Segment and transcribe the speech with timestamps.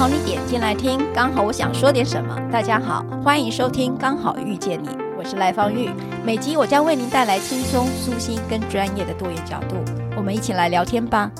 [0.00, 2.34] 好你点进来听，刚好我想说点什么。
[2.50, 4.88] 大家好，欢迎收听《刚好遇见你》，
[5.18, 5.90] 我是赖芳玉。
[6.24, 9.76] 每集我将为您带来轻松、舒心跟专业的多元角度，
[10.16, 11.30] 我们一起来聊天吧。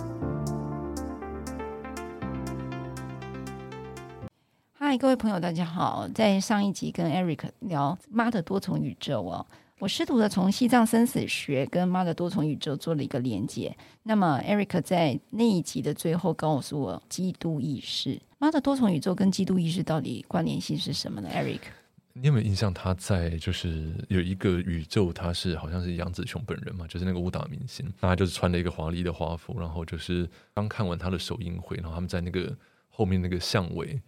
[4.79, 6.07] 嗨，各位朋友，大家好。
[6.15, 9.47] 在上一集跟 Eric 聊妈的多重宇宙哦。
[9.81, 13.75] 我试图的从西藏生死学跟妈的多重宇宙做了一个连接。
[14.03, 21.61] 那么，Eric 在那一集的最后告诉我，基督意识，妈的多重宇宙跟基督意识到底关联性是什么呢？Eric，
[22.13, 22.73] 你有没有印象？
[22.75, 32.55] 他在就是有一个宇宙，他是好像是杨紫琼本人嘛，就是那个武打明星，那他就是穿了一个华丽的华服，然后就是刚看完他的首映会，然后他们在那个
[32.91, 33.99] 后面那个巷尾。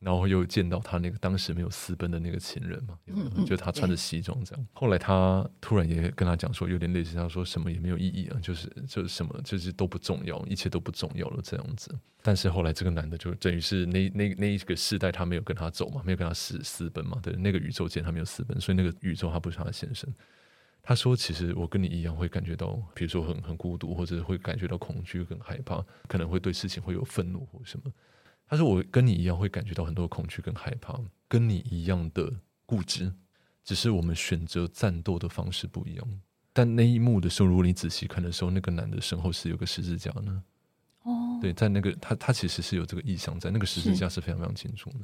[0.00, 2.98] 然后又见到他那个当时没有私奔的那个情人嘛，
[3.44, 4.66] 就他穿着西装这样。
[4.72, 11.92] 后来他突然也跟他讲说，有点类似，他说什么也没有意义啊，就是就是什么就是都不重要，一切都不重要了这样子。
[12.22, 20.08] 但是后来这个男的就等于是那那那一个世代他没有跟他走嘛，没有跟他私私奔嘛，对，那个宇宙间他没有私奔，所以那个宇宙他不是他的先生。
[20.80, 27.92] 他说，其实我跟你一样会感觉到，比如说很很孤独，或者会感觉到恐惧、很害怕，可能会对事情会有愤怒或什么。
[28.48, 32.32] 他说：“我跟你一样会感觉到很多恐惧跟害怕，跟你一样的
[32.64, 33.12] 固执，
[33.62, 36.20] 只是我们选择战斗的方式不一样。
[36.54, 40.42] 但那一幕的时候，如果你仔细看的时候，那个男的身后是有个十字架呢。
[41.02, 45.00] 哦，对，在那个他他其实是有这个意象在，那个十字架是非常非常清楚的。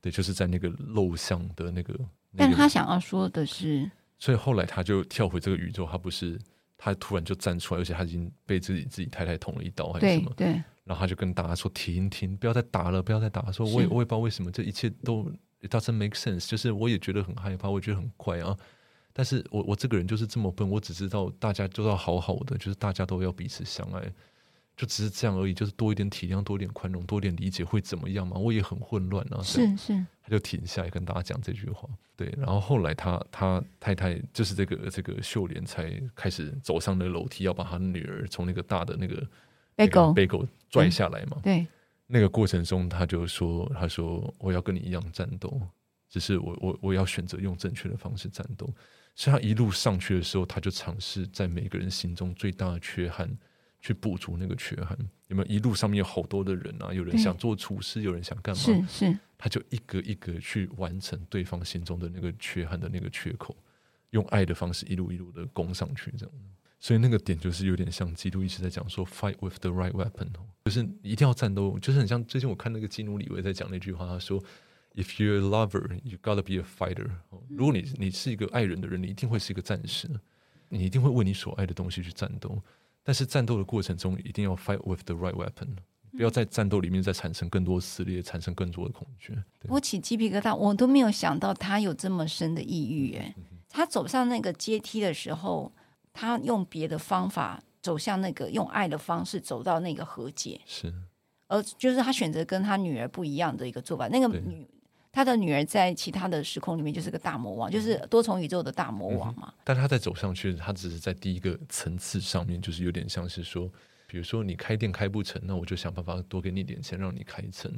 [0.00, 1.94] 对，就是在那个露像的那个。
[2.32, 3.88] 那个、但他想要说的是，
[4.18, 6.38] 所以后来他就跳回这个宇宙，他不是
[6.76, 10.32] 他突然就站出来，而且他已经被自己自己太太捅了一刀，还是什么？
[10.36, 10.54] 对。
[10.54, 15.24] 对”然后他就跟大家说：“停停，不要再打了，不要再打了。”说：“我也我也不知道为什么这一切都
[15.62, 18.54] it doesn't make sense，就是我也觉得很害怕，我也觉得很怪啊。
[19.14, 24.12] 但是我我这个人就是这么笨，我只知道大家都要好好的，就是大家都要彼此相爱，
[24.76, 25.54] 就只是这样而已。
[25.54, 28.36] 就是多一点体谅，多一点宽容，多一点理解，会怎么样嘛？
[28.36, 31.88] 我也很混乱啊。”是是，他就停下来跟大家讲这句话。
[32.14, 39.26] 对，然后后来他他太太就是这个这个秀莲才开始走上了楼梯，要把他女儿从那个大的那个。
[39.76, 41.38] 被狗被狗拽下来嘛？
[41.42, 41.66] 对，
[42.06, 45.60] 那个过程中，他就说：“他说我要跟你一样战斗，
[46.08, 48.68] 只是我我我要选择用正确的方式战斗。”
[49.16, 53.30] 所以，他一路上去的时候，他就尝试在每个人心中最大的缺憾
[53.80, 54.98] 去补足那个缺憾。
[55.28, 55.48] 有没有？
[55.48, 58.60] 一路上面有好多的人啊，有人想做厨师，有人想干嘛？
[58.60, 63.56] 是是，他就一个一个去完成对方心中的那个缺憾的那个缺口，
[64.10, 66.34] 用爱的方式一路一路的攻上去，这样。
[66.84, 70.28] 所以那个点就是有点像基督一直在讲说 “fight with the right weapon”，
[70.66, 74.38] 就是一定要战斗，就是很像最近我看那个基努李维在讲那句话，他说
[74.94, 77.08] ：“If you're a lover, you gotta be a fighter。”
[77.48, 80.10] 如果你你是一个爱人的人，你一定会是一个战士，
[80.68, 82.62] 你一定会为你所爱的东西去战斗。
[83.02, 85.68] 但是战斗的过程中，一定要 fight with the right weapon，
[86.14, 89.34] 不要在战斗里面再产生更多撕裂，产生更多的恐惧。
[89.68, 93.14] 我起鸡皮疙瘩，我都没有想到他有这么深的抑郁。
[93.14, 93.34] 哎，
[93.70, 95.72] 他走上那个阶梯的时候。
[96.14, 100.90] 他用别的方法走向那个用爱的方式走到那个和解，是，
[101.48, 104.08] 而就是他选择跟他女儿不一样的一个做法。
[104.08, 104.66] 那个女，
[105.12, 109.52] 他的女儿在其他的时空里面就是个大魔王，就是多重宇宙的大魔王嘛。
[109.54, 113.68] 嗯、但他在走上去，他只是在第一个层次上面，就是有点像是说，
[114.06, 117.70] 比如说你开店开不成，那我就想办法多给你点钱，让你开成。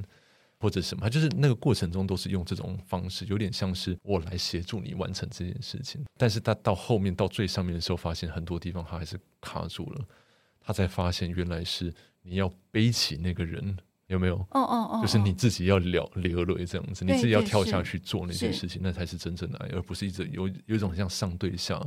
[0.58, 6.04] 或者什么，就是那个过程中都是用这种方式，有点像是我来协助你完成这件事情。
[6.16, 10.04] 但是他到后面到最上面的时候，发现很多地方他还是卡住了。
[10.60, 13.76] 他才发现原来是你要背起那个人，
[14.08, 14.34] 有没有？
[14.50, 21.80] 哦哦哦，就是你自己要了流泪这样子，你自己要跳下去做那些事情，那才是真正的爱，而不是一直有有一种像上对下，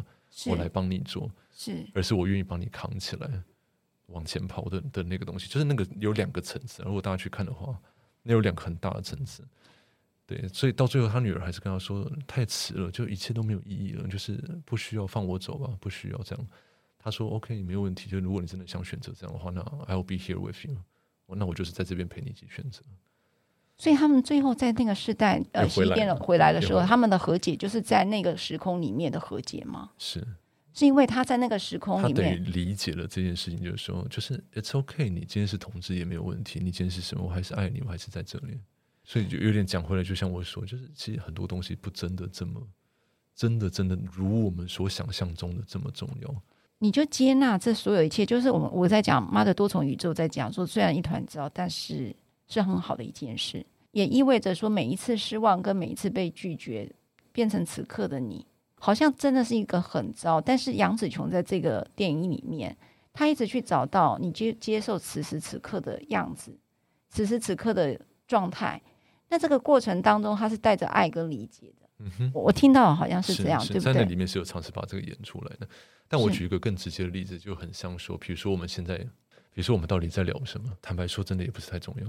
[0.46, 3.30] 我来帮你做，是，而是我愿意帮你扛起来，
[4.06, 6.82] 往前跑的的那个东西，就是那个有两个层次。
[6.84, 7.78] 如果大家去看的话。
[8.24, 9.44] 那有两个很大的层次，
[10.26, 14.34] 对，所以到最后，他女儿还是跟他说：“太迟了，就一切都没有意义了，就是
[14.66, 16.48] 不需要放我走吧，不需要这样。”
[17.00, 18.10] 他说：“OK，没有问题。
[18.10, 20.76] 就如果你真的想选择这样的话，那 I'll be here with you。
[21.28, 22.82] 那我就是在这边陪你一起选择。”
[23.78, 29.92] 所以他们最后在那个时代呃，西天回来的时候，他们的和解就是在那个时空里面的和解吗？
[29.98, 30.22] 是。
[30.74, 38.60] 是因为他在那个时空里面，他等于理解了这件事情，就是说，就是 It's okay，你今天是同志也没有问题，你今天是什么，我还是爱你，我还是在这里。
[39.04, 42.62] 所以就有点讲回来，就像我说，就是其实很多东西不真的这么，
[43.36, 46.44] 真的真的如我们所想象中的这么重要。
[46.78, 52.16] 你就接纳这所有一切，就是我们我在讲妈的多重宇宙，在讲说，虽然一团糟，但是
[52.48, 56.90] 是很好的一件事，也意味着说，每一次失望跟每一次被拒绝，
[57.32, 58.46] 变成此刻的你。
[58.80, 62.76] 好像真的是一个很糟，但是杨紫琼在这个电影里面，
[63.14, 66.58] 她一直去找到你接接受此时此刻的样子，
[67.10, 68.82] 此时此刻的状态。
[69.28, 71.88] 那这个过程当中，她是带着爱跟理解的。
[72.00, 73.94] 嗯哼，我听到好像是这样，是是对不对？
[73.94, 75.68] 在那里面是有尝试把这个演出来的。
[76.08, 80.72] 但我举一个更直接的例子，就很像说，比如说我们现在，比如说我们到底在聊什么？
[80.82, 82.08] 坦白说，真的也不是太重要。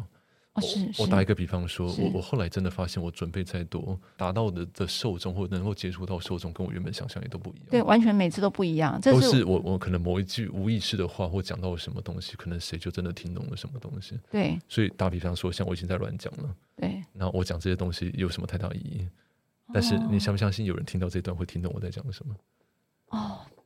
[0.55, 7.67] 我，我打一个比方说，我我后来真的发现，我准备再多，达到的的受众或能够接触到受众，跟我原本想象也都不一样。
[7.71, 8.99] 对，完全每次都不一样。
[9.01, 14.19] 这是都是我我可能某一句无意识的话，或讲到了什么东西，可能谁就真的听懂了什么东西。
[14.31, 16.55] 对，所以打比方说，像我已经在乱讲了。
[16.77, 19.09] 对，那我讲这些东西有什么太大意义？
[19.73, 22.35] 但是你相不相信有人听到这段会听懂我在讲什么？
[22.35, 22.39] 哦。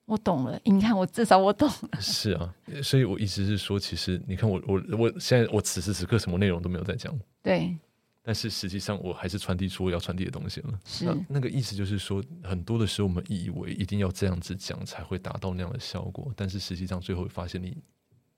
[0.06, 2.00] 我懂了，你看我至少我懂了。
[2.00, 7.74] 是啊，所以我意思是说，其实你看我我我现在我此时此刻什么内容都没有在讲，对，
[8.22, 10.78] 但是实际上我还是传递出我要传递的东西了。
[10.84, 17.76] 是那，那个意思就是说，很多的时候我们以为一定要这样子讲才会达到那样的效果，但是实际上最后发现你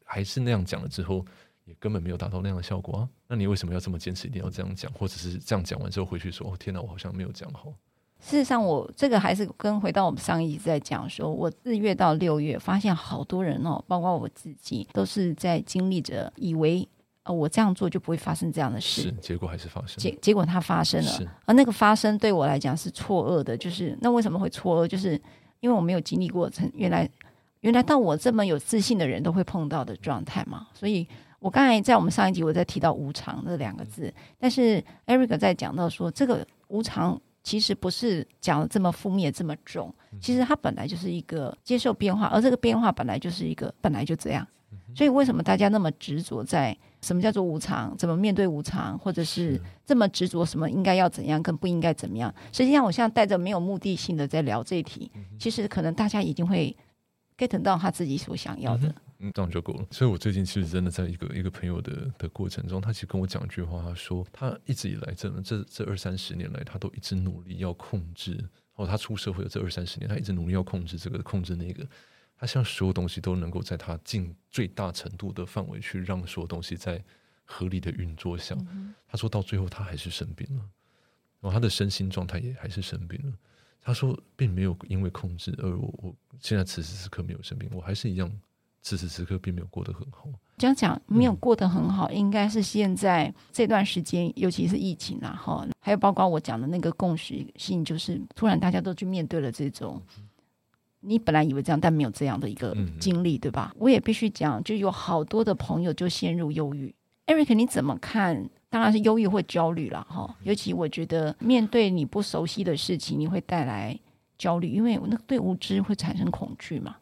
[0.05, 1.27] 还是那样讲了之后，
[1.65, 3.09] 也根本没有达到那样的效果啊。
[3.27, 7.75] 那你为什么要这么坚持一定要这样讲，或者是这样讲完之后回去说哦天哪，我好像没有讲好。
[8.19, 16.87] 事实上，我这个还是跟回到我们上一集在讲说，我四月到六月发现好多人哦，包括我自己，都是在经历着以为
[17.23, 21.11] 呃我这样做就不会发生这样的事，是结果还是发生，结结果它发生了，
[21.45, 24.89] 而那个发生对我来讲是错愕的，就是那为什么会错愕？
[24.89, 25.13] 就是
[25.61, 27.09] 因为我没有经历过，曾原来
[27.61, 31.07] 原来到我这么有自信的人都会碰到的状态嘛，所以
[31.39, 37.21] 我刚才在我们上一集我在提到无常这两个字，但是 Eric 在讲到说这个无常。
[37.47, 44.45] 其实不是讲的这么负面这么重，其实它本来就是一个接受变化，而这个变化本来就是一个本来就这样。
[44.97, 52.35] 所以为什么大家那么执着在什么叫做无常，怎么面对无常，或者是这么执着什么应该要怎样跟不应该怎么样？
[52.51, 55.09] 实际上，我现在带着没有目的性的在聊这一题，
[55.39, 56.77] 其实可能大家已经会
[57.39, 58.93] get 到他自己所想要的。
[59.19, 59.87] 嗯，这样就够了。
[59.91, 68.39] 所以我最近其实真的在一个一个朋友的的过程中，他其实跟我讲一句话，他说他一直以来这这这二三十年来，他都一直努力要控制。
[68.75, 71.87] 哦，他出社会的这二三十年，他一直努力要控制这个，控制那个。
[72.37, 77.03] 他希望所有东西都能够在他尽最大程度的范围去让所有东西在
[77.47, 78.55] 合理的运作下。
[78.71, 80.63] 嗯、他说到最后，他还是生病了，
[81.41, 83.33] 然后他的身心状态也还是生病了。
[83.81, 88.31] 他说，并没有因为控制而我我现在此时此刻没有生病，我还是一样。
[88.87, 90.29] 此时此刻并没有过得很好。
[90.57, 100.01] 这样讲没有过得很好，嗯、应该是现在这段时间，尤其是疫情啊，哈，还有包括我讲的那个共识性，就是突然大家都去面对了这种，
[101.01, 103.75] 你本来以为这样，但没有这样的一个经历，对吧？
[103.77, 106.95] 我也必须讲，就有好多的朋友就陷入忧郁。
[107.27, 108.49] Eric，你怎么看？
[108.71, 110.33] 当然是忧郁或焦虑了，哈。
[110.45, 113.99] 尤其我觉得面对你不熟悉的事情，你会带来
[114.39, 116.95] 焦虑，因为那个对无知会产生恐惧嘛。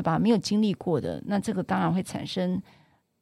[0.00, 0.18] 对吧？
[0.18, 2.58] 没有经历过的，那这个当然会产生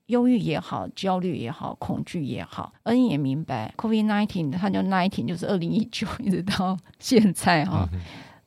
[0.06, 2.72] 忧郁也好、焦虑也好、恐惧也好。
[2.84, 7.88] 恩也明白，COVID nineteen 它叫 nineteen，就是二零一九 一直到现在哈、哦。
[7.92, 7.98] 嗯、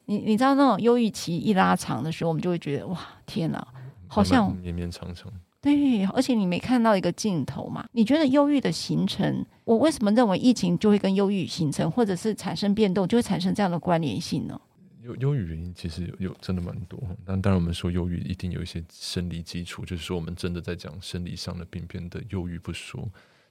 [0.05, 3.67] 你你知道那种忧郁期一拉长的时候，我们就会觉得哇，天哪，
[4.07, 5.29] 好像绵绵长长。
[5.59, 7.85] 对，而且你没看到一个尽头嘛？
[7.91, 14.57] 你觉得忧郁的形成，我为什么认为疫情就会跟忧郁形成，或者是产生变动，就会产生这样的关联性呢？
[15.03, 23.03] 忧忧郁原因其实有有真的蛮多，但当然我们说忧郁一定有一些生理基础，就是说我们真的在讲生理上的病变的忧郁不说，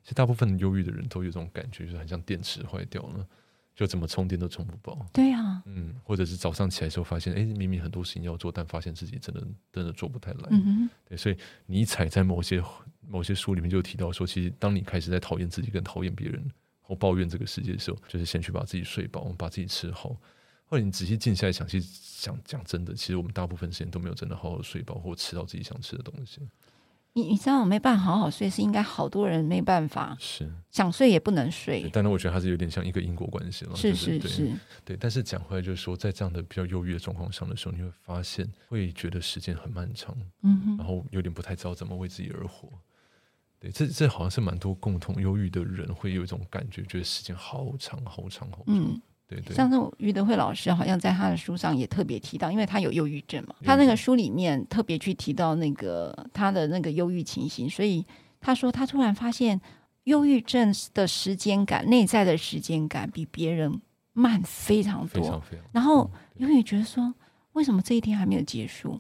[0.03, 3.27] 其实大部分忧郁的人都有这种感觉，就是很像电池坏掉了，
[3.75, 5.07] 就怎么充电都充不饱。
[5.13, 10.49] 对啊，嗯，或者是早上起来的时候发现，哎，明明很多事情要做，但发现自己真的真的做不太来。
[10.51, 12.63] 嗯哼，对，所以尼采在某些
[13.09, 16.49] 某些书里面就提到说，其实当你开始在讨厌自己跟讨厌别人
[16.81, 20.17] 或抱怨这个世界的时候，就是先去把自己睡饱，把自己吃好。
[20.71, 26.41] 或者你仔细静下来想，其实想讲真的，其实我们大部分时间都没有真的好好睡包括吃到自己想吃的东西。
[27.13, 31.91] 你你知道我没办法好好睡，是应该好多人没办法，是想睡也不能睡。
[31.93, 34.53] 但是我觉得它是有点像一个因果关系了，是是是，是
[34.85, 34.97] 对。
[34.97, 42.69] 但是讲回来就是说，在这样的比较忧郁的状况上的时候，你会发现会觉得时间很漫长，嗯哼，然后有点不太知道怎么为自己而活。
[43.59, 48.67] 对，这这好像是蛮多共同忧郁的人会有一种感觉，觉得时间好长好长好长。
[48.69, 58.05] 嗯对对，上次余德惠老师好像在他的书上也特别提到，因为他有忧郁症嘛，他那个书里面特别去提到那个他的那个忧郁情形，所以
[58.41, 59.61] 他说他突然发现
[60.05, 63.81] 忧郁症的时间感，内在的时间感比别人
[64.13, 67.15] 慢非常多，非常非常，然后永远觉得说，
[67.53, 68.99] 为什么这一天还没有结束？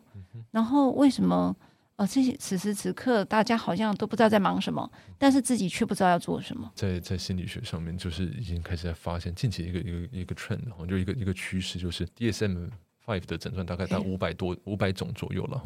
[0.53, 1.57] 然后为什么？
[2.01, 6.73] 哦，这些此时此刻，大家好像都不知道在忙什么，但是自己却不知道要做什么。
[6.75, 12.71] 在在心理学上面，就是已经开始在发现近期一个一个一个 trend，就一个一个趋势，就是 DSM
[13.05, 15.65] five 的诊断大概在五百多五百种左右了哈，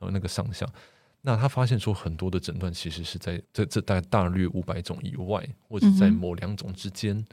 [0.00, 0.66] 后那个上下。
[1.20, 7.26] 那他发现说，很多的诊断其实是在这这大概大略五百种以外，或者在某两种之间，嗯、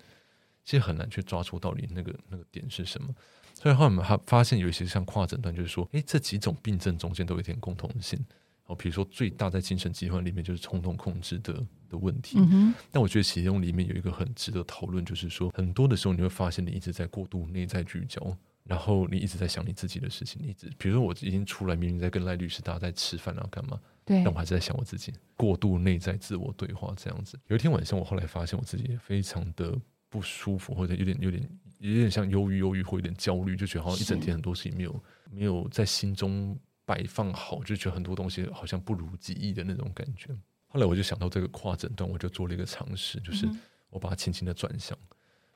[0.63, 3.09] 其实很难去抓出到底那个那个点是什么。
[3.55, 8.23] 所以后来我们还发现有一些像跨诊断，就是说，诶，这几种病症中间都有一点共同性。
[8.65, 11.53] 哦，比如说最大在精神疾患里面就是冲动控制的
[11.89, 12.37] 的问题。
[12.39, 18.35] 嗯、但我觉得其中里面有一个很值得讨论，就是说很多的时候你会发现你一直在过度内在聚焦。
[18.65, 23.77] 然后你一直在想你自己的事情，你一直比如说我已经出来，明明在跟赖律师大家在吃饭啊，干嘛？
[24.05, 27.37] 对，但我还是在想我自己，过度内在自我对话这样子。
[27.47, 29.77] 有一天晚上，我后来发现我自己也非常的
[30.07, 31.45] 不舒服，或者有点、有点、
[31.79, 40.29] 有点像忧郁、忧郁或有点焦虑，就觉得好像一整天很多事情没有没有在心中摆放好，就觉得很多东西好像不如己意的那种感觉。
[40.67, 43.47] 后来我就想到这个跨诊断，我就做了一个尝试，就是
[43.89, 44.97] 我把它轻轻的转向，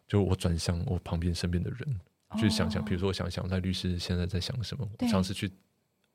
[0.07, 1.99] 就我转向我旁边身边的人。
[2.37, 5.49] 去想想，比如说，我想想赖律师现在在想什么，尝试去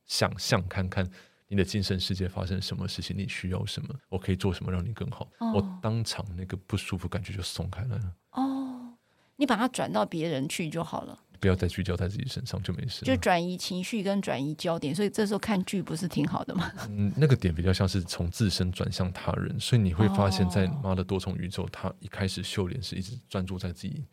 [0.04, 1.10] 想象看看
[1.48, 5.26] 你的精神世界发生什么事情，你需要什么，我可以做什么让你更好。
[5.38, 8.14] 哦、我当场那个不舒服感觉就松开了。
[8.32, 8.92] 哦，
[9.36, 13.04] 你把它转到别人去就好了，不要再聚焦在自己身上就没事。
[13.04, 16.72] 就转移情绪跟转移焦点，所以这时候看剧不是挺好的吗？
[16.88, 24.04] 嗯，那个点比较像是从自身转向他人，所以你会发现在妈的多重宇宙，他一开始秀莲是一直专注在自己。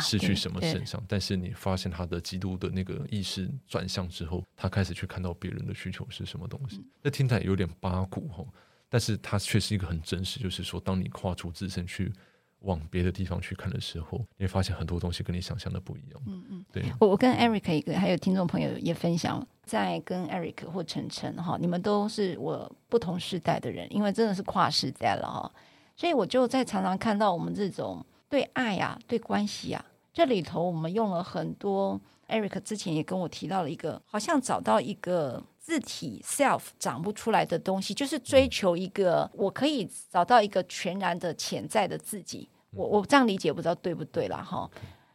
[0.00, 6.80] 失去什么身上，但是你发现他的基督的那个意识转向之后，他开始去看到别人的需求是什么东西。
[7.02, 8.44] 那听起来有点八股哈，
[8.88, 12.12] 但是它却是一个很真实，就是说，当你跨出自身去
[12.60, 16.20] 往别的地方去看的时候，你会发现很多东西跟你想象的不一样。
[16.26, 16.84] 嗯嗯，对。
[17.00, 25.52] 我我跟 Eric 一个还有听众朋友也分享，在跟 Eric 或晨晨哈，你们都是我不同时代的人，因为真的是跨时代了哈，
[25.96, 28.04] 所以我就在常常看到我们这种。
[28.28, 32.00] 对爱呀、啊，对关系呀、啊，这里头我们用了很多。
[32.28, 42.48] Eric 之前也跟我提到了一个，好像找到一个自体 self 长不出来的东西，就是追求一个我可以找到一个全然的潜在的自己。
[42.72, 44.68] 我我这样理解不知道对不对了哈。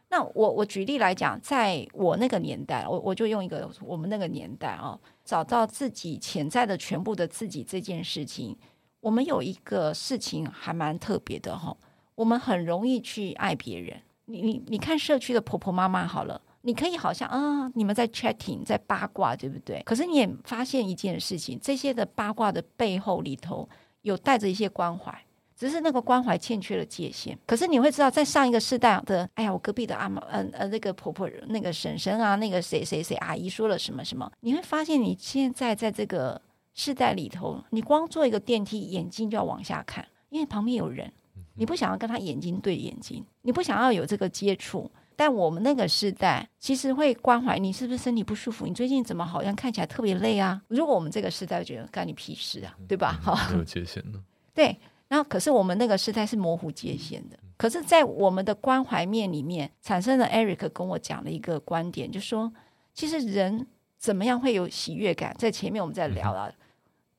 [0.08, 8.56] 那我我举例来讲，在我那个年代，我我就用一个我们那个年代啊，找到自己潜在的全部的自己这件事情，
[9.00, 11.76] 我们有一个事情还蛮特别的哈。
[12.14, 14.00] 我们很容易去爱别人。
[14.24, 19.80] 你你你看社区的婆婆妈妈好了，你可以好像啊，你们在 chatting，在八卦，对不对？
[19.84, 23.68] 可是你也发现一件事情，这些的八卦的背后里头
[24.02, 25.16] 有带着一些关怀，
[25.56, 27.38] 只是那个关怀欠缺了界限。
[27.46, 36.42] 可是你会知道，在上一个世代的，哎呀，我隔壁的阿妈，嗯呃，呃，那个婆婆，那个婶婶啊，那个谁谁谁阿姨说了什么什么，你会发现你现在在这个
[36.74, 41.12] 世代里头，你光坐一个电梯，眼睛就要往下看，因为旁边有人。
[41.58, 50.60] 你不想要跟他眼睛对眼睛，你不想要有这个接触，但我们那个时代其实会关怀你是不是身体不舒服，你最近怎么好像看起来特别累啊？
[50.68, 53.18] 如果我们这个时代觉得干你屁事啊，对吧？
[53.24, 54.20] 哈，没有界限了。
[54.54, 57.38] 对，然后可是我们那个时代是模糊界限的。
[57.56, 62.52] 可是，在我们的关怀面里面产生了 Eric 跟我讲了一个观点，就说
[62.92, 63.66] 其实人
[63.98, 65.34] 怎么样会有喜悦感？
[65.38, 66.48] 在前面我们在聊了。
[66.48, 66.54] 嗯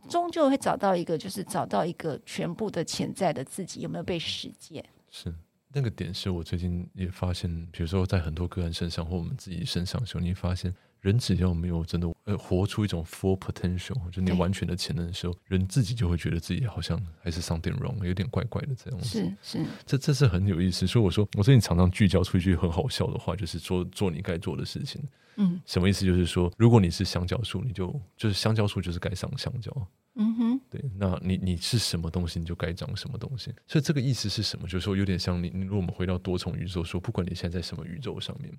[0.07, 4.81] 终究会找到一个，就是找到一个全部的潜在的自己有没有被实践？
[5.11, 5.33] 是
[5.77, 19.07] 那个点，是我最近也发现，比如说在很多个人身上或我们自己身上的时候，你发现人只要没有真的呃活出一种 full potential，就你完全的潜能的时候，人自己就会觉得自己好像还是 something wrong，有点怪怪的这样子。
[19.07, 20.85] 是是，这这是很有意思。
[20.87, 25.01] 所以我说，我最近常常聚焦出一句很好笑的话，就是说做你该做的事情。
[25.39, 26.03] 嗯，什么意思？
[26.03, 29.71] 就是说，如果你是香蕉树，你就就是香蕉树，就是该长香蕉。
[30.15, 33.53] 嗯哼，对，那你你是什么东西，你就该长什么东西。
[33.67, 34.67] 所以这个意思是什么？
[34.67, 38.51] 就是说，有点像你，如果我们回到多重宇宙，说不管你现在在什么宇宙上面，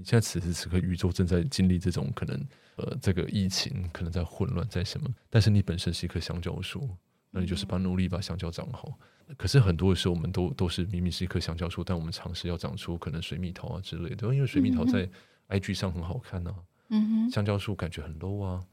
[0.00, 5.06] 你现在此时此刻宇宙正在经历这种可能，呃，这个疫情可能在混乱，在什么？
[5.28, 6.88] 但是你本身是一棵香蕉树，
[7.30, 8.98] 那你就是把努力把香蕉长好。
[9.36, 15.06] 可是很多的时候，我们都都是明明是一棵香蕉树，但我们尝试要长出可能水蜜桃啊之类的，因为水蜜桃在
[15.50, 16.54] IG 上很好看啊，
[16.88, 18.64] 嗯哼，香蕉树感觉很 low 啊。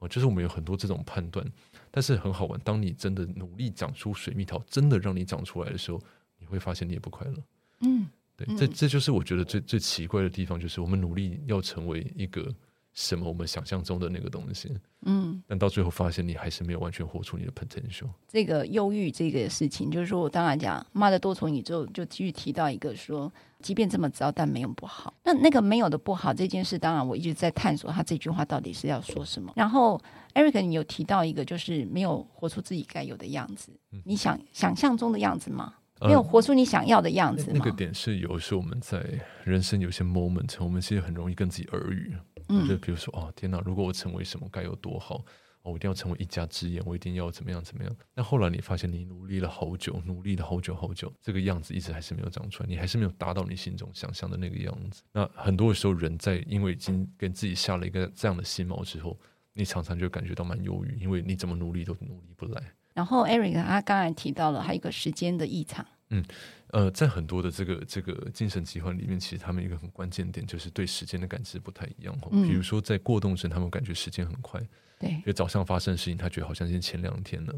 [0.00, 1.46] 哦，就是我们有很多这种判断，
[1.92, 2.60] 但是很好玩。
[2.64, 6.02] 当你真的努力长出水蜜桃，真的让你长出来的时候，
[6.38, 7.34] 你会发现你也不快乐。
[7.82, 12.54] 嗯，对，这这就是我觉得最最奇怪的地方，就是我们努力要成为一个。
[12.94, 14.70] 什么我们想象中的那个东西，
[15.06, 18.06] 嗯，但到最后发现你还是没有完全活出你的 potential。
[18.28, 25.14] 这个忧郁这个事情，就是说我当然讲妈的多重宇宙就继续提到一个说，即便这么糟，但没有不好。
[25.24, 29.50] 那那个没有的不好这件事，当然我一直在探索他这句话到底是要说什么。
[29.56, 29.98] 然后
[30.34, 35.72] Eric，你有提到一个，就是没有活出自己该有的样子，嗯、你想想象中的样子吗？
[36.06, 37.50] 没有活出你想要的样子？
[37.50, 39.04] 呃、那个点是有时候我们在
[39.44, 42.14] 人生有些 moment，我们其实很容易跟自己耳语。
[42.48, 43.60] 嗯，就比如说，哦，天哪！
[43.64, 45.24] 如果我成为什么，该有多好！
[45.62, 47.96] 哦，我一定要成为一家之言，我一定要怎么样怎么样。
[48.14, 55.04] 那后来你发现，你努力了好久，努力了好久好久，这个样子一直还是没有长出来，你还是没有达到你心中想象的那个样子。
[55.12, 59.16] 那很多的时候，人在因为已经跟自己下了一个这样的心锚之后，
[59.52, 62.60] 你常常就感觉到蛮忧郁，因为你怎么努力都努力不来。
[62.94, 65.84] 然后，Eric 他刚才提到了还有一个时间的异常。
[66.10, 66.22] 嗯，
[66.68, 72.14] 呃，在很多的这个这个精神疾患里面，其实他们一个很关键点就是对时间的感知不太一样。
[72.30, 74.60] 嗯，比如说在过动症，他们感觉时间很快，
[74.98, 77.54] 对，因为早上发生的事情，他觉得好像是前两天了。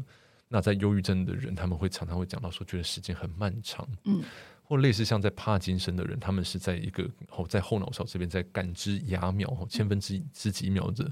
[0.47, 3.85] 那在忧郁症的人，他们会常常会讲到说，觉得时间很漫长。
[4.05, 4.23] 嗯，
[4.63, 11.11] 或类似像在帕金森的人，他们是在一个哦，在后脑勺这边在感知亚秒千分之之几秒的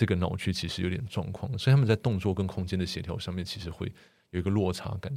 [0.00, 3.92] 这个脑区其实有点状况，所以他们在动作跟空间的协调上面，其实会
[4.30, 5.12] 有一个落差感。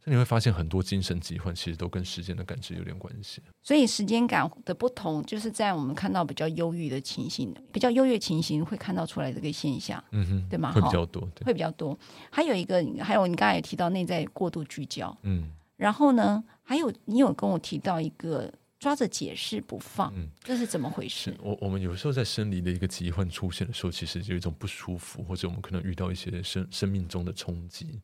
[0.00, 3.42] 所以你会发现很多精神疾患其实都跟时间的感知有点关系。
[3.62, 10.72] 所以时间感的不同，就是在我们看到比较忧郁的情形，比较优越情形会看到出来这个现象，嗯哼，对吗？
[10.72, 11.96] 会比较多，会比较多。
[12.30, 18.50] 还有一个，还有你刚才也提到内在过度聚焦，嗯，然后呢，还有你有跟我提到一个
[18.82, 21.32] 抓着解释不放，嗯，这是怎么回事？
[21.40, 28.00] 我我们有时候在生理的一个疾患出现的时候，其实有一种不舒服，或者我们可能遇到一些生生命中的冲击。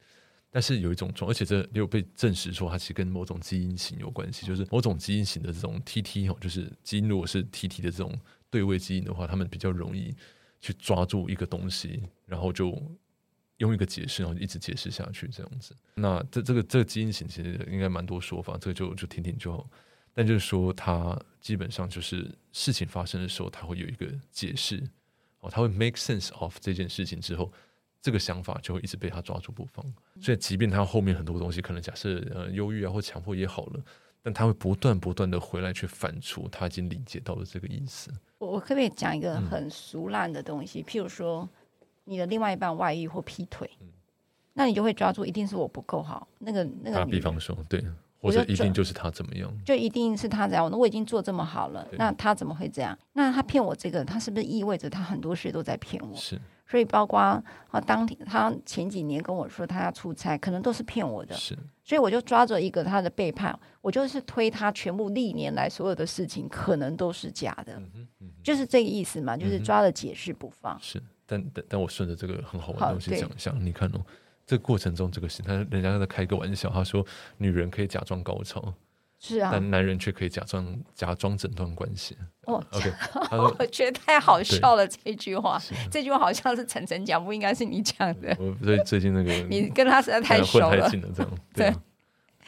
[0.53, 8.17] 但是有一种状，而且这也有被证实说，它其实跟某种基因型有关系，就是某种基因型的这种 TT 哦，就是基因如果是 TT 的这种
[8.49, 10.15] 对位基因的话，他们比较容易
[10.61, 12.81] 去抓住一个东西，然后就
[13.57, 15.75] 用一个解释，然后一直解释下去这样子。
[15.97, 19.69] 那这这个这个基因型其实应该蛮多说法，这个就就听听就好。
[20.19, 24.83] 但就是说，他基本上就是事情发生的时候，他会有一个解释
[25.39, 27.53] 哦，他会 make sense of 这件事情之后。
[28.01, 29.85] 这个想法就会一直被他抓住不放，
[30.21, 33.85] 所以即便他后面很多东西可能假设呃忧郁啊或强迫也好了，
[34.23, 38.13] 但他会不断不断的回来去反刍他已经理解到的这个意思。
[38.39, 40.81] 我我可不可以讲一个很俗烂的东西？
[40.81, 41.47] 嗯、譬如说
[42.05, 43.89] 你的另外一半外遇或劈腿，嗯、
[44.55, 46.99] 那你就会抓住一定是我不够好，那个那个。
[46.99, 47.85] 打比方说，对，
[48.21, 50.71] 或者一定就是他怎么样，就，一定是他怎样？
[50.71, 52.99] 那我已经做这么好了，那他怎么会这样？
[53.13, 56.17] 那他骗我这个，他是不是意味着他很多事都在骗我？
[56.17, 56.41] 是。
[56.71, 57.43] 所以，包括啊，
[57.87, 61.35] 当天他前几年跟我说他要出差，可能都是骗我的。
[61.35, 67.73] 是，所以我就抓着一个他的背叛，我就是推他全部历年来所有的事情，可能都是假的。
[67.77, 70.79] 嗯哼嗯，就是这个意思嘛，就是抓着解释不放。
[70.79, 74.05] 是，但但但我顺着这个很好玩的东西讲一下，你看哦，
[74.49, 77.05] 这个过程中这个事，他人家在开个玩笑，他说
[77.37, 78.73] 女人可以假装高潮。
[79.21, 82.17] 是啊，但男人却可以假装假装整段关系。
[82.47, 82.93] 哦，OK，
[83.59, 88.35] 我觉得太好笑了这句话，这句话好像是晨晨讲，不应该是你讲的。
[88.39, 91.75] 我所以最近那个 你跟他实在太熟了，混太近了，这样 对。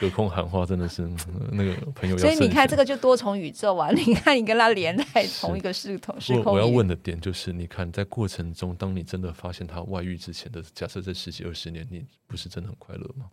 [0.01, 1.07] 隔空喊话真的是
[1.53, 2.17] 那个朋友。
[2.17, 3.91] 所以你看这个就多重宇宙啊！
[3.91, 6.55] 你看你跟他连在同一个系统时空。
[6.55, 13.27] 我要问的点就是，你看在过程中，当你真的发现他外遇之前的假设，这十几二十年，你不是真的很快乐吗？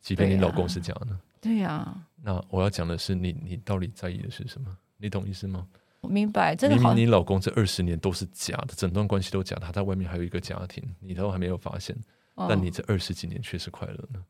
[0.00, 1.08] 即便你老公是假的。
[1.40, 4.74] 对呀、啊，那我要讲的是你，你到底在意的是什么？
[4.96, 5.66] 你懂意思吗？
[6.00, 11.94] 我明白，这个明明你老公这二十年都是假的，整段关系都假，他在外面还有一个家庭，你都还没有发现，
[12.36, 14.24] 哦、但你这二十几年却是快乐呢？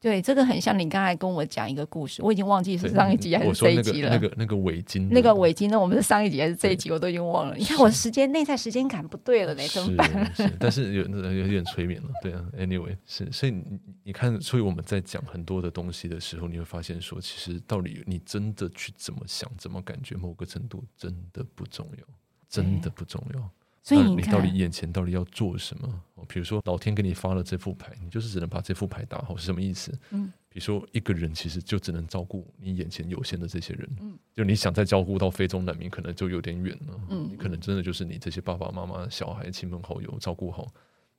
[0.00, 4.08] 对，这个很像你刚才跟我讲一个故事，我已经忘记是上一集还是这一集了。
[4.08, 7.54] 那个那个围巾，那个围巾，那我们是上一集还是这一集，我都已经忘了。
[7.54, 10.32] 你看我时间内在时间感不对了，怎么办？
[10.58, 11.04] 但是有
[11.42, 12.42] 有点催眠了，对啊。
[12.56, 13.62] Anyway，是所以你
[14.04, 22.04] 你看，所以我们在讲很多的东西的时候，你会发现说，其实到底你真的去怎么想、怎么感觉，某个程度真的不重要，
[22.48, 23.50] 真的不重要。
[23.82, 26.02] 所以你，你到底眼前到底要做什么？
[26.28, 29.90] 比如说，老天给你发了这副牌，你就是只能把这副牌打好，是什么意思？
[30.10, 40.68] 嗯，比如说一个人其实就只能照顾你眼前有限的这些人，嗯，就你想再照顾到非洲难民，可能就有点远了，嗯，你可能真的就是你这些爸爸妈妈、小孩、亲朋好友照顾好，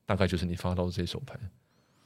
[0.05, 1.35] 大概就是你发到的这手牌，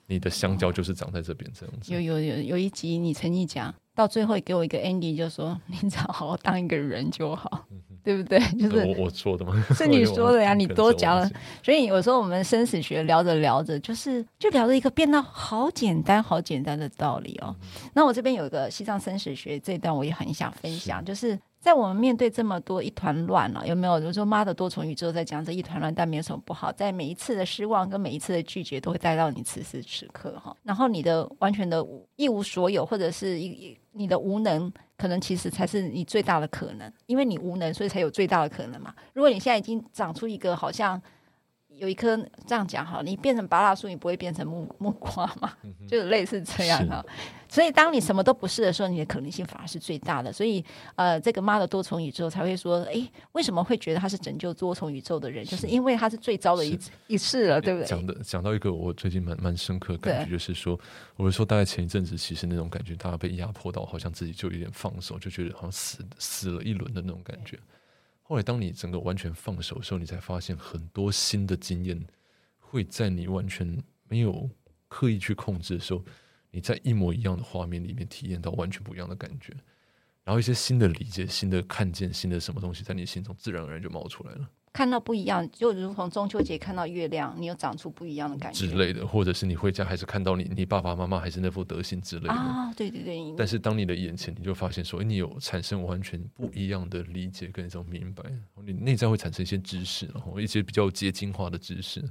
[0.08, 1.94] 你的香蕉就是长在这边这样子。
[1.94, 7.68] 有有有有一集你曾经讲到最后给我一个 Andy，就说 你只要好好当一个人就好。
[7.70, 8.39] 嗯对不对？
[8.52, 9.65] 就是我我说的吗？
[9.74, 11.28] 是你 说的呀，你多讲了。
[11.63, 17.56] 所以有时候我们生死学聊着聊着，就是就聊着一个变得好简单、好简单的道理哦。
[17.60, 24.00] 嗯、那我这边有一个西藏生死学这一段，我也很想分享，是就是在我们面对这么多一团乱了，有没有？
[24.00, 26.72] 就是说妈的多重宇宙在讲这一团乱，但没有什么不好。
[26.72, 30.56] 在每一次的失望跟每一次的拒绝，都会带到你此时此刻哈。
[30.62, 31.84] 然后你的完全的
[32.18, 34.72] 一无所有，或者是一你的无能。
[34.97, 38.93] 可能其实才是你最大的可能，因为你无能，所以才有最大的可能嘛。
[39.13, 41.01] 如果你现在已经长出一个，好像
[41.78, 45.54] 有一颗这样讲哈，你变成芭拉树，你不会变成木 木瓜嘛，
[45.88, 47.06] 就是类似这样的。
[47.48, 50.34] 所以当你什么都不是的时候，你的可能性反而是最大的。
[50.34, 50.64] 所以
[50.96, 55.46] 呃，这个妈的多重宇宙才会说，哎，为什么会觉得他是拯救多重宇宙的人？
[55.46, 57.88] 是就是因为他是最糟的一一世了，对不对？
[57.88, 60.78] 讲的讲到一个我最近蛮蛮深刻的感觉，就是说，
[61.16, 67.60] 我是说大概前一阵子，其实那种感觉，大家被压迫到，好像自己就有点放手，就觉得好像死死了一轮的那种感觉。
[68.28, 72.04] 后来当你整个完全放手的时候，你才发现很多新的经验
[72.58, 74.50] 会在你完全没有
[74.88, 76.04] 刻意去控制的时候。
[76.50, 79.54] 你在一模一样的画面里面体验到完全不一样的感觉，
[80.24, 84.50] 然后一些新的理解、新的看见、新的什么东西在你心中自然而然就冒出来了。
[84.76, 93.34] 看到不一样，就如同中秋节看到月亮，你有长出不一样的感觉之类的，或者是你回家还是看到你你爸爸妈妈还是那副德行之类的啊，对对对。
[93.38, 98.22] 但是当你的眼前，你就发现说，你有产生完全不一样的理解跟一种明白，
[98.66, 102.04] 你内在会产生一些知识，然后一些比较结晶化的知识。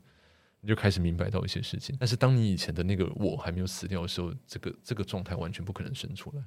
[0.63, 6.43] 你就开始明白到一些事情，但是当你以前的那个我还没有死掉的时候，这个这个状态完全不可能生出来。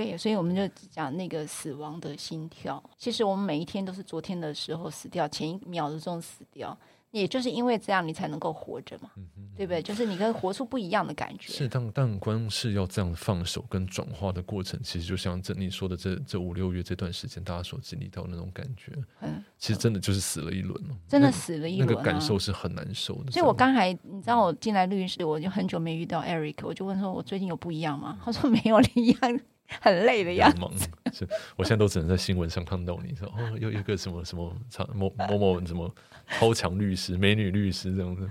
[0.00, 2.82] 对，所以我们就讲那个死亡的心跳。
[2.96, 6.74] 其实我们每一天都是昨天的时候死掉，前一秒钟死掉。
[7.10, 9.82] 也就是因为这样，你才能够活着嘛，嗯哼，对不对？
[9.82, 11.52] 就是你可以活出不一样的感觉。
[11.52, 23.32] 是，但但光是要这样放手跟转化的过程，其实就像这你说的这这五六月这段时间，大家所经历到那种感觉，嗯，其实真的就是死了一轮了，真的死了一轮，那个感受是很难受的。
[23.32, 28.20] 所以我刚才你知道我进来录音室，我就很久没遇到 Eric，我就问说，我最近有不一样吗？
[28.24, 29.40] 他说没有，你一样。
[29.80, 35.88] 很累的样子，是，我现在都只能在新闻上看到你说哦，有一个什么什么超某某某什么
[36.28, 38.28] 超强律师、美女律师这样子，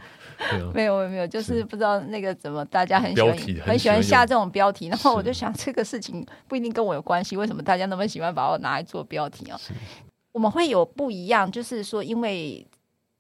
[0.52, 9.60] 对啊，没有没有，就是不知道那个怎么大家很喜欢很，很喜欢下这种标题，然后我就想这个事情不一定跟我有关系，为什么大家那么喜欢把我拿来做标题啊？
[10.34, 12.68] 我们会有不一样，就是说，因为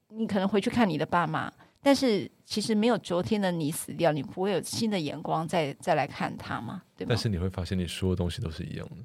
[0.09, 1.51] 你可能回去看你的爸妈。
[1.81, 6.81] 但是其实没有昨天的你死掉，你不会有新的眼光再再来看他吗？
[6.97, 7.09] 对吗？
[7.09, 8.95] 但是你会发现，你说的东西都是一样的，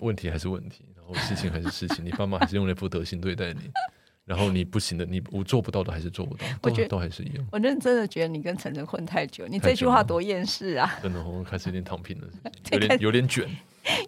[0.00, 3.60] 问题还是问题，然后事情还是事情，你爸妈还是用那副德行对待你，
[4.24, 7.46] 然后你不行的，你我做不到的还是做不到，我觉得都还是一样。
[7.50, 10.98] 我认真的觉得你跟晨晨混太久，你这句话多厌世啊！
[11.02, 12.28] 真的，我开始有点躺平了，
[12.70, 13.48] 有点有点卷。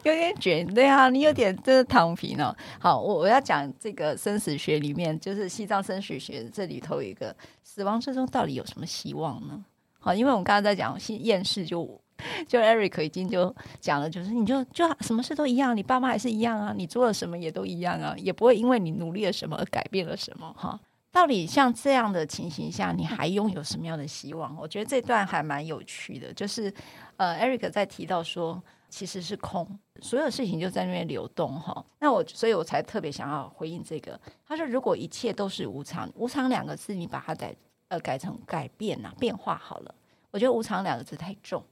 [0.03, 2.55] 有点卷，对啊，你有点真的躺平哦。
[2.81, 9.65] 好，我我要讲这个生死学里面，就是西藏生死学这里头一个死亡之中到底有什么希望呢？
[10.01, 12.01] 好，因为我们刚刚在讲厌世，就
[12.49, 20.79] 就 Eric 已经就讲了，就是你就就什么事都一样，你爸妈还是一样啊，你做了什么也都一样啊，也不会因为你努力了什么而改变了什么哈。
[21.13, 24.57] 到底像这样的情形下，你还拥有什么样的希望？
[24.59, 26.75] 我觉得这段还蛮有趣的，就是
[27.17, 28.61] 呃，Eric 在提到说。
[28.93, 29.67] 其实是空，
[30.03, 31.83] 所有事情就在那边流动哈。
[31.99, 34.21] 那我，所以我才特别想要回应这个。
[34.47, 37.57] 他说，如果一切都是无常，无常两个字，你把它改
[37.89, 39.95] 呃改成改变呐、变化好了。
[40.31, 41.65] 我觉得无常两个字太重，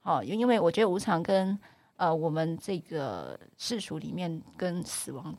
[0.00, 1.56] 好，因为我觉得无常跟
[1.94, 5.32] 呃我们这个世俗里面跟死亡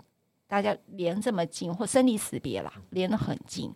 [0.47, 3.69] 大家连这么近，或生离死别啦，连得很近。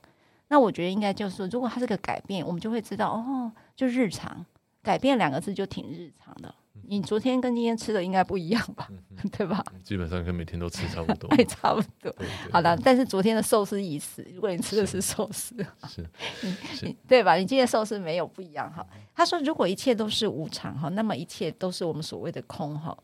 [0.48, 4.46] 那我觉得应该就是说，如果它是个改变，我们就会知道哦，就日常
[4.82, 6.56] 改变两个字就挺日常的。
[6.88, 8.88] 你昨天跟今天吃的应该不一样吧？
[8.90, 9.64] 嗯、 对吧？
[9.84, 12.14] 基本上跟每天都吃差不多，对， 差不多。
[12.52, 14.26] 好的，但是昨天的寿司已死。
[14.34, 15.56] 如果你吃的是寿司，
[15.88, 16.06] 是，
[16.76, 17.36] 是你对吧？
[17.36, 18.86] 你今天寿司没有不一样哈。
[19.16, 22.98] 他说，如果一切都是无常哈，那么一切都是我们所谓的空哈。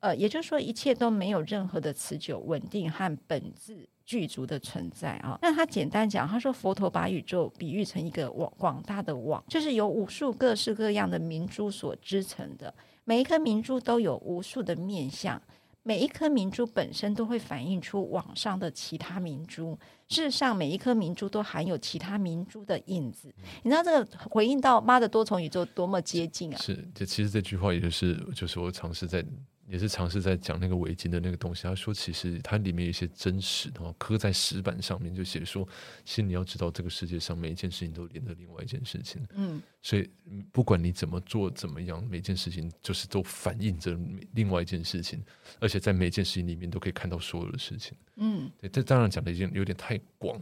[0.00, 3.88] 呃，也就是说，一切都没有任何的持久、稳定和本质。
[4.06, 12.72] 具足的存在啊，那他简单讲，他说佛陀把宇宙比喻成一个网广大的网，就是由无数各式各样的明珠所织成的。
[13.08, 15.40] 每一颗明珠都有无数的面相，
[15.84, 19.78] 每一颗明珠本身都会反映出网上的其他明珠。
[20.08, 23.32] 事实上，每一颗明珠都含有其他明珠的影子。
[23.62, 26.58] 你知道这个回应到妈的多重宇宙多么接近啊？
[26.58, 29.24] 是，这其实这句话也就是，就是我尝试在。
[29.68, 31.64] 也是尝试在讲那个围巾的那个东西。
[31.64, 35.66] 他说，其实它里面有一些真实的，刻在石板上面，就写说，
[36.04, 39.26] 其实你要知道，这个世界上每一件事情都连着另外一件事情。
[39.34, 40.08] 嗯，所以
[40.52, 43.98] 不管你怎么做怎么样，每件事情就是都反映着
[44.34, 45.22] 另外一件事情，
[45.60, 47.96] 而且在每件事情里面都可以看到所有的事情。
[48.16, 50.40] 嗯，对，这当然讲的已经有点太广，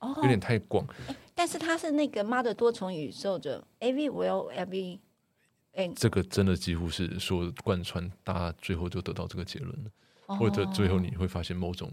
[0.00, 0.86] 哦，有点太广。
[1.34, 4.98] 但是它是那个妈的多重宇宙的 every will every。
[5.96, 9.90] 这个真的几乎是说贯穿，大家最后就得到这个结论了，
[10.26, 11.90] 哦、或者最后你会发现某种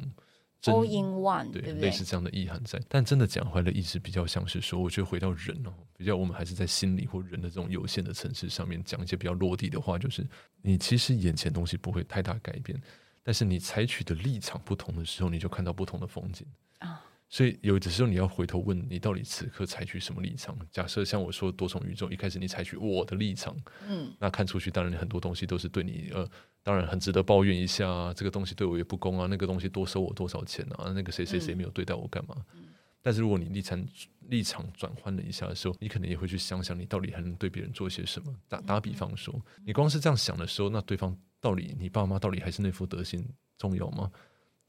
[0.63, 2.79] all in one 对，对对类似这样的意涵在。
[2.87, 10.23] 但真的讲回来的意思比较像是说，我觉得回到人哦，比较我们还是在心理或人的这种有限的层次上面讲一些比较落地的话，就是
[10.61, 12.79] 你其实眼前东西不会太大改变，
[13.23, 16.45] 但是你采取的立场不同的时候，你就看到不同的风景
[16.77, 17.03] 啊。
[17.31, 20.55] 所以有的时候你要回头问你到底此刻采取什么立场？
[20.69, 23.55] 假设像我说多重宇宙，一开始你采取我的立场，
[23.87, 26.29] 嗯，那看出去当然很多东西都是对你呃，
[26.61, 32.35] 当然很值得抱怨一下啊，这个东西对我也不公啊，那个东西多收我多少钱啊，那个谁谁谁没有对待我干嘛？
[32.53, 32.65] 嗯，
[33.01, 33.87] 但是如果你立场
[34.27, 38.35] 立场转换了一下的时候，你可能也会去想想你到底还能对别人做些什么。
[38.49, 43.25] 打打比方说，你光是这样想的时候，那对方到底你爸妈到底还是那副德行
[43.57, 44.11] 重要吗？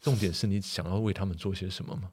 [0.00, 2.08] 重点是你想要为他们做些什么吗？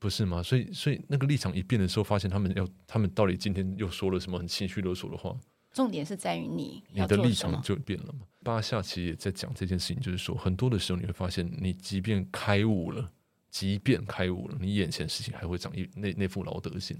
[0.00, 0.42] 不是吗？
[0.42, 5.38] 所以，所以那个立场一变的时候，发现他们要，他们到底今天又说了什么很情绪勒索的话？
[5.72, 8.20] 重点是在于你，你的立场就变了嘛。
[8.42, 13.12] 巴夏其实也在讲这件事情，就是说，很多的时候你会发现，你即便开悟了，
[13.50, 16.96] 即便开悟了，你眼前事情还会长一那那副老德行。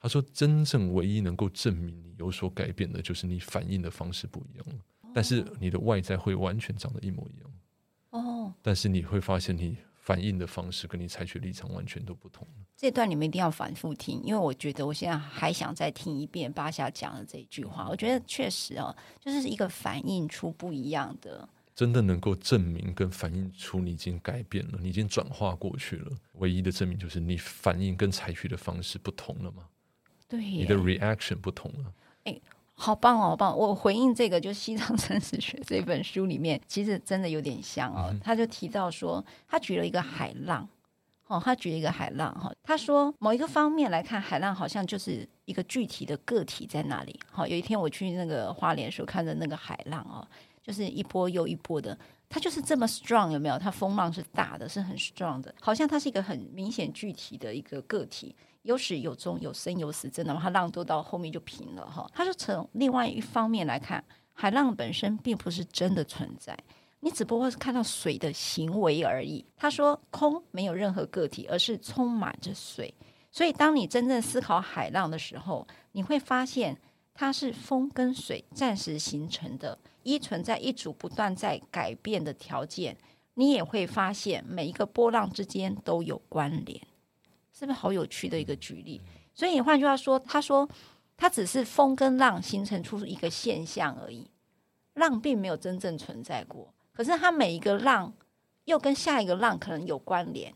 [0.00, 4.82] 他说，真正唯一能够证明你有所改变的，就是你反应的方式不一样了。
[5.12, 7.50] 但是你的外在会完全长得一模一样。
[8.10, 8.54] 哦。
[8.62, 9.76] 但是你会发现你。
[10.08, 12.48] 反应的方式跟你采取立场完全都不同。
[12.74, 17.86] 这段你们一定要反复听，因为我觉得我现在还想再听一遍巴夏讲的这一句话。
[17.90, 26.10] 我觉得确实哦，就是一个反映出不一样的，真的能够证明跟反映出你已经改变了，你已经转化过去了。
[26.36, 29.68] 唯一的证明就是你反应跟采取的方式不同了吗？
[30.26, 31.92] 对，你的 reaction 不同了。
[32.24, 32.40] 哎。
[32.80, 33.58] 好棒哦，好棒！
[33.58, 38.14] 我回应这个，就《西藏生死学》这本书里面，其实真的有点像哦。
[38.22, 40.66] 他就提到说，他举了一个海浪，
[41.26, 42.52] 哦，他举了一个海浪哈。
[42.62, 47.18] 他说，某一个方面来看，海浪好像就是一个具体的个体在那里。
[47.32, 50.24] 好，有一天我去那个花莲时候，看着那个海浪哦，
[50.62, 53.58] 就是一波又一波的，它就是这么 strong，有没有？
[53.58, 58.36] 它风浪是大的，是很 strong 的，好像它是一个很明显具体的一个个体。
[58.62, 60.40] 有始有终，有生有死，真的吗？
[60.42, 62.06] 它浪都到后面就平了哈。
[62.12, 66.56] 他说，从另外一方面来看，海浪本身并不是真的存在，
[67.00, 69.44] 你只不过是看到水的行为而已。
[69.56, 72.92] 他说，空没有任何个体，而是充满着水。
[73.30, 76.76] 所以，当你真正思考海浪的时候，你会发现
[77.14, 82.96] 它是风跟水暂时形成的，依存在一组不断在改变的条件。
[83.34, 86.87] 你也会发现每一个波浪之间都有关联。
[87.58, 89.00] 是不是好有趣的一个举例？
[89.34, 90.68] 所以你换句话说，他说
[91.16, 94.30] 它只是风跟浪形成出一个现象而已，
[94.94, 96.72] 浪并没有真正存在过。
[96.92, 98.12] 可是它每一个浪
[98.66, 100.54] 又跟下一个浪可能有关联，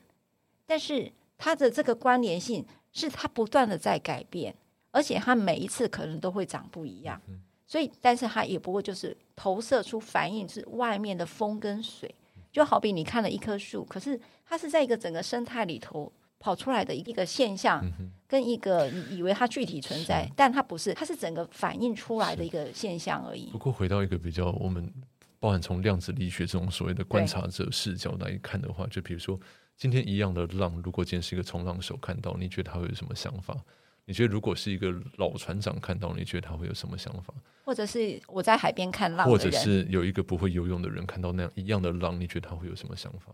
[0.64, 4.54] 但是它的这个关联性是它不断的在改变，
[4.92, 7.20] 而且它每一次可能都会长不一样。
[7.66, 12.14] 所以，但是它也不过就是投射出反应是外面的风跟水，
[12.52, 16.12] 就好比你看了一棵树，可是它是在一个整个生态里头。
[16.42, 17.80] 跑出来的一个现象，
[18.26, 23.46] 跟一个你以为它具体存在，但它不是，它是整个反映出来的一个现象而已。
[23.52, 24.92] 不过回到一个比较，我们
[25.38, 29.38] 包含从量子力学这种所谓的观察者视角来看的话，就比如说
[29.76, 33.56] 今天一样的浪，如果今天是一个冲浪手看到，你觉得他会有什么想法？
[34.04, 37.32] 你觉得如果是一个老船长看到，你觉得他会有什么想法？
[37.64, 43.32] 或者是我在海边看浪，或者是有一个不会游泳的人看到那样一样的浪，你觉得他会有什么想法？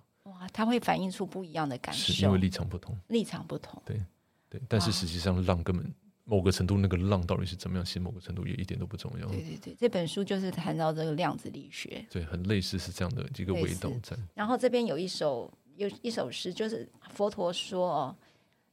[0.48, 4.00] 哇，他会反映出不一样的感受，是因为立场不同，立场不同，对
[4.48, 4.60] 对。
[4.68, 9.26] 但是实际上，浪根本某个程度，那个浪到底是怎么样，其实某个程度也一点都不重要。
[9.28, 14.16] 对对对，这本书就是谈到这个量子力学，对，很类似是这样的一个味道在。
[14.34, 18.16] 然后这边有一首有一首诗，就是佛陀说哦。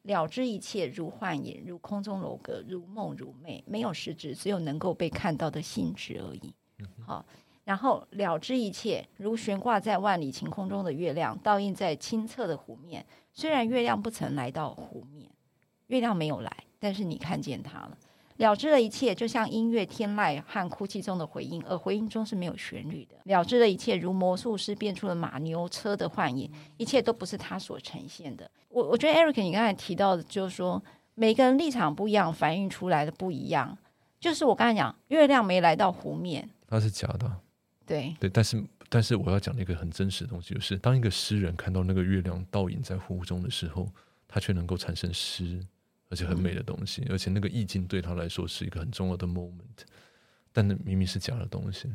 [0.06, 6.54] 了知一切如幻影，如空中楼阁，如梦如寐，没有实质，只有能够被看到的性质而已。
[7.04, 7.26] 好，
[7.66, 13.06] 然后了知一切如悬挂在万里晴空中的月亮，倒映在清澈的湖面。
[13.34, 15.30] 虽然月亮不曾来到湖面，
[15.88, 17.98] 月亮没有来，但是你看见它了。
[18.38, 23.16] 了知了一切，就像音乐天籁和哭泣中的回音，而回音中是没有旋律的。
[23.24, 28.50] 了知了一切，如魔术师变出了马牛车的幻影，一切都不是他所呈现的。
[28.68, 33.78] 我我觉得 Eric，你刚才提到的，就是说每个人立场不一样，反映出来的不一样。
[34.20, 37.40] 就是我刚才讲，月亮没来到湖面，那是假的。
[37.86, 43.92] 对对，但是但是我要讲的一个很真实的东西，就是当一个诗人看到那个月亮倒影在湖中的时候，
[44.28, 45.66] 他却能够产生诗。
[46.08, 49.82] 而且很美的东西，而且那个意境对他来说是一个很重要的 moment，
[50.54, 51.90] 但那明明是假的东西，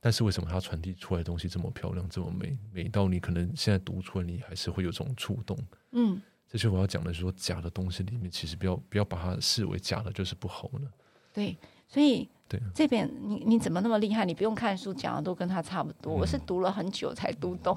[0.00, 5.56] 但是为什么他传递出来的东西这么漂亮，这么美，美到你可能现在读出来，你还是会有这种触动。
[5.90, 6.18] 嗯，
[6.48, 10.90] 这就是我要讲的，说假的东西里面，其实不要不要把它视为假的，就是不好的。
[11.30, 11.54] 对，
[11.86, 12.26] 所以
[12.58, 14.24] 对这边你你怎么那么厉害？
[14.24, 16.12] 你不用看书，讲的都跟他差不多。
[16.12, 17.76] 嗯、我是读了很久才读懂，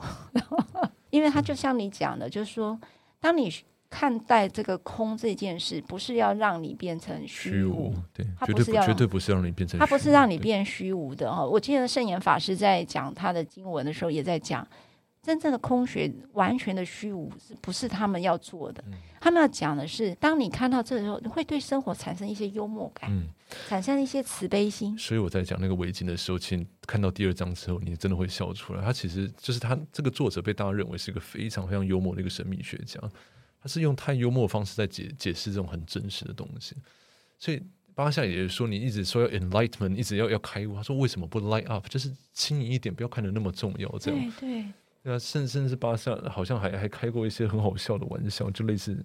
[1.09, 2.79] 因为他就像你讲的，就是说，
[3.19, 3.51] 当你。
[3.87, 11.45] 看待这个空这件事，不是要让你变成虚无，对，它不是要绝对不是让你变成，他不是让你变虚无的哈。
[11.45, 14.67] 我记得圣严法师在讲他的经文的时候，也在讲，
[15.25, 18.83] 真正的空学，完全的虚无，是不是他们要做的？
[18.85, 23.27] 嗯、他们要讲的是，当你看到这时候，你会对生活产生一些幽默感，嗯、
[23.67, 24.95] 产生一些慈悲心。
[24.95, 28.83] 所以我在讲那个围巾的时候，其实看到第二章之后，你真的会笑出来。
[28.83, 32.99] 他其实就是他这个作者被大家认为是一个非常非常幽默的一个神秘学家，
[33.59, 36.75] 他是用太幽默的方式在解解释这种很真实的东西。
[37.39, 37.59] 所以
[37.95, 40.75] 巴夏也说，你一直说要 enlightenment，一直要要开悟。
[40.75, 44.49] 他说为什么不 light up，就是轻盈一点，不要看得那么重要，这样对。
[44.49, 44.65] 对
[45.05, 48.97] 对啊，甚甚至巴萨好像还还开过一些很好笑的玩笑，就类似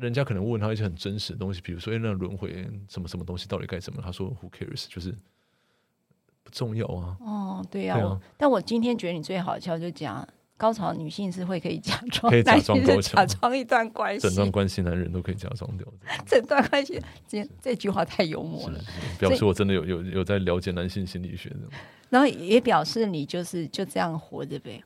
[0.00, 4.00] 人家可能问他一些很真实的东西，比如说，哎，那轮回什么什么东西到底该怎么？
[4.02, 4.86] 他说，Who cares？
[4.88, 5.12] 就是
[6.42, 7.18] 不重要啊。
[7.20, 8.06] 哦，对呀、啊。
[8.06, 15.86] 啊、但我今天觉得你最好笑，就讲高潮女性是会可以假装，可以假装高潮，假装一段关系，整段关系男人都可以假装掉。
[16.26, 18.80] 整段关系，这这句话太幽默了，
[19.18, 21.60] 表示我真的有有有在了解男性心理学的。
[22.08, 24.82] 然后也表示你就是就这样活着呗。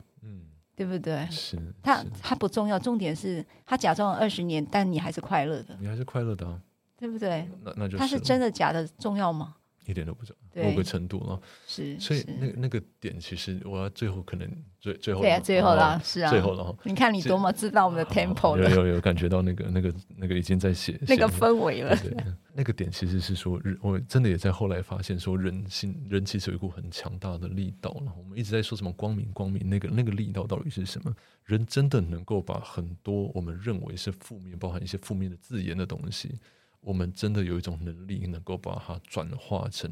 [0.75, 1.27] 对不对？
[1.31, 6.59] 是，他他不重要，重点是他假装了二十年，但你还是快乐的，你还是快乐的啊，
[6.97, 7.49] 对不对？
[7.63, 9.55] 那那就他是真的假的重要吗？
[9.87, 11.41] 一点都不重要，某个程度了。
[11.67, 14.49] 是，所以那个那个点，其实我要最后可能
[14.81, 16.77] 最最后对啊，最后了，是啊，最后了。
[16.85, 21.97] 你看你多么知道我们的 tempo，有有有感觉到那个那个那个已经在写那个氛围了。
[21.97, 22.15] 对，
[22.55, 27.97] 那个点其实是说，我真的也在后来发现，说人性人其实有一股很强大的力道。
[28.05, 31.15] 然后我们一直在说什么光明光明，那个那个力道到底是什么？
[31.45, 36.39] 人真的能够把很多我们认为是负面，包含一些负面的字眼的东西。
[36.83, 39.91] 我们真的有一种能力，能够把它转化成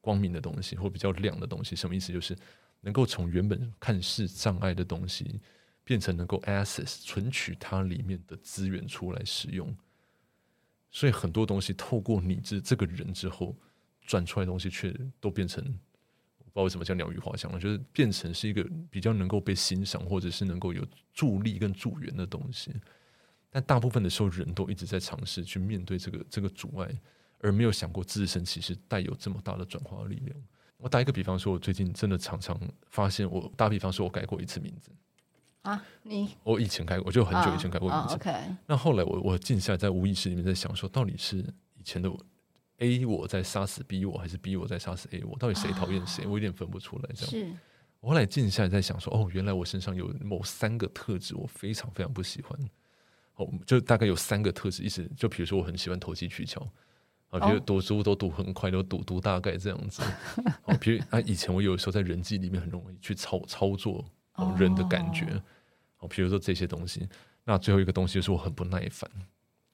[0.00, 1.74] 光明的东西，或比较亮的东西。
[1.74, 2.12] 什么意思？
[2.12, 2.36] 就是
[2.80, 5.40] 能够从原本看似障碍的东西，
[5.84, 9.74] 变成能够 access 存取它里面的资源出来使用。
[10.90, 13.56] 所以很多东西透过你这这个人之后
[14.02, 15.62] 转出来的东西，却都变成
[16.38, 22.72] 我不知道为什么叫鸟语花香了，就是变成是一个比较能够被欣赏，或者是能够有助力跟助缘的东西。
[23.56, 26.86] 但大部分的时候，人都一直在尝试去面对这个这个阻碍，
[27.38, 30.36] 而没有想过自身其实带有这么大的转化力量。
[30.76, 34.90] 我打一个比方说，我最近真的常常发现，我打比方说，我改过一次名字
[35.62, 38.14] 啊，你我以前改过，我就很久以前改过名字。
[38.16, 38.30] OK，
[38.66, 41.38] 那后来我我静下来，在无意识里面在想说，到底是
[41.78, 42.26] 以前的我
[42.76, 45.34] A 我在杀死 B 我，还是 B 我在杀死 A 我？
[45.38, 46.24] 到底谁讨厌谁？
[46.24, 47.08] 啊、我有点分不出来。
[47.14, 47.50] 这样是。
[48.00, 52.58] 我后来静下来在想说，哦，原来我身上有某三个特质，我非常非常不喜欢。
[53.36, 56.60] 哦，就大概有三个特质，意思就比如说我很喜欢投机取巧，
[57.30, 60.02] 啊，比如读书都读很快，都读读大概这样子。
[60.64, 64.04] 哦，比如啊，以前我有时候在人际里面很容易去操操作
[64.58, 65.26] 人的感觉，
[65.98, 67.08] 哦，比如说这些东西。
[67.44, 69.08] 那最后一个东西就是我很不耐烦。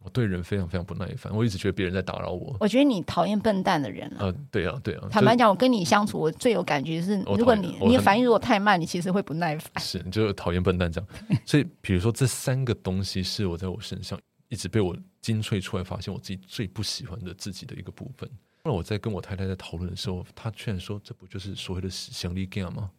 [0.04, 2.56] 我对人非常非常不耐烦，我一直觉得别人在打扰我。
[2.60, 4.26] 我觉得你讨厌笨蛋的人啊。
[4.26, 5.08] 呃，对啊，对啊。
[5.10, 9.70] 坦白讲，我跟你相处，我最有感觉是，如果你你的反应如果太慢，你其实会不耐烦。
[9.78, 11.08] 是，你就讨厌笨蛋这样。
[11.46, 18.28] 所以，比如说这三个东西是我在我身上一直被我精粹出来，发现我自己最不喜欢的自己的一个部分。
[18.64, 22.90] 后来我在跟我太太在讨论的时候，她居然说：“这不就是所谓的行李感吗？”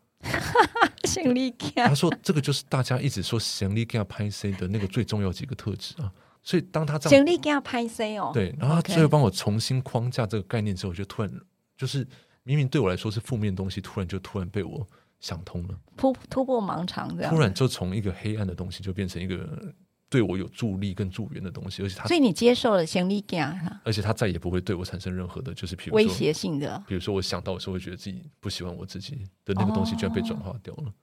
[1.05, 1.87] 行李感。
[1.87, 6.11] 她说：“这个就是大家一直说行李感拍 C 的那个最重要几个特质啊。”
[6.43, 11.31] 所以当他这样，力他拍 C 哦，对，然后他最后帮我重新框架这个概念之后，我就突然
[11.77, 12.05] 就是
[12.43, 14.85] 明明对我来说是负面的东西，突然就突然被我
[15.21, 19.73] 想通了，突突破盲肠这样，突然就从一个黑暗的东西就变成一个
[20.09, 30.93] 对我有助力跟助缘的东西，而且他，所以你接受了行李感，而且他再也不会对我产生任何的，就是比如威胁性的，比如说我想到的时候会觉得自己不喜欢我自己的那个东西，居然被转化掉了，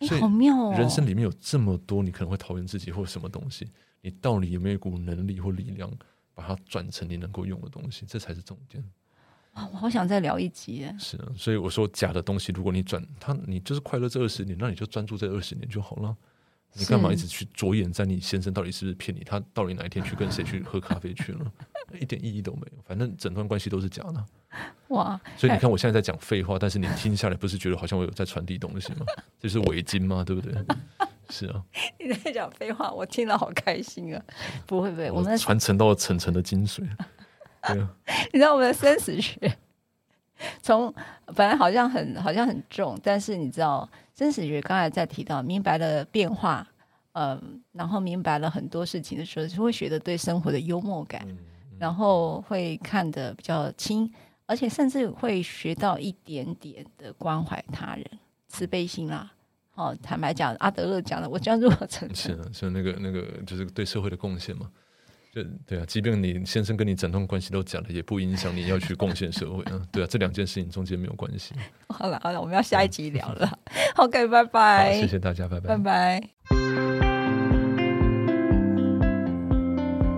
[0.00, 3.68] 哦、所以好妙哦，人生里面有这么多你可能会讨厌自己或什么东西。
[4.06, 5.90] 你到底有没有一股能力或力量，
[6.32, 8.06] 把它转成你能够用的东西？
[8.06, 8.80] 这才是重点。
[9.50, 10.86] 啊，我好想再聊一集。
[10.96, 16.16] 是啊，所以我说假的东西，如果你转它，你就是快乐这二十年，那你就专注这二十年就好了。
[16.74, 19.24] 你干嘛一直去着眼在你先生到底是不是骗你？
[19.24, 21.52] 他到底哪一天去跟谁去喝咖啡去了？
[22.00, 22.82] 一点意义都没有。
[22.84, 24.24] 反正整段关系都是假的。
[24.88, 25.20] 哇！
[25.36, 29.06] 所以你看，我现在在讲废话，但是你听下来不是觉得好像我有在传递东西吗？
[29.40, 30.22] 这是围巾吗？
[30.24, 30.54] 对不对？
[31.28, 31.60] 是啊，
[31.98, 34.22] 你在讲废话，我听了好开心啊！
[34.64, 36.86] 不会不会，我们传承到了层层的精髓。
[37.66, 37.90] 对啊，
[38.32, 39.36] 你知道我们的生死学，
[40.62, 40.94] 从
[41.34, 46.64] 本来好像很好像很重，但是你知道生死学刚才在提到明白了变化，
[47.14, 51.38] 嗯，然后明白了很多事情的时候，就会学得对生活的幽默感，嗯嗯、
[51.80, 54.08] 然后会看得比较轻，
[54.46, 58.04] 而且甚至会学到一点点的关怀他人、
[58.48, 59.32] 慈悲心啦。
[59.74, 62.08] 哦，坦白讲，阿德勒讲的，我将如何成？
[62.14, 64.70] 是是那个那个，就是对社会的贡献嘛。
[65.34, 69.82] 就对啊，即便你先生跟你整段关系都讲了，也不影响你要去贡献社会啊。
[69.92, 71.54] 对啊，这两件事情中间没有关系。
[71.88, 73.58] 好了好了，我们要下一集聊了。
[73.98, 74.94] OK，拜拜。
[74.98, 75.76] 谢谢大家，拜拜。
[75.76, 76.30] 拜拜。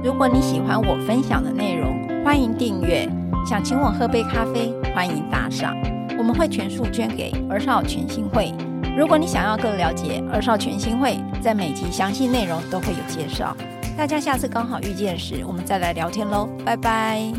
[0.04, 1.97] 如果你喜欢我分享的内容，
[2.28, 3.08] 欢迎订阅。
[3.46, 5.74] 想请我喝杯咖啡，欢迎打赏，
[6.18, 8.52] 我们会全数捐给儿少全新会。
[8.98, 13.56] 如果你想要更了解儿少全新会，在每集详细内容都会有介绍。
[13.96, 17.32] 大家下次刚好遇见时，我们再来聊天喽，拜拜。